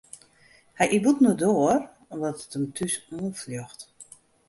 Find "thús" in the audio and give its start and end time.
2.75-2.93